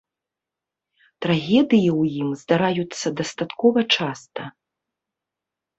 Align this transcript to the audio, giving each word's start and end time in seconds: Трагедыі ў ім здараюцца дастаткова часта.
Трагедыі 1.25 1.89
ў 1.99 2.23
ім 2.23 2.29
здараюцца 2.41 3.07
дастаткова 3.21 3.79
часта. 3.95 4.43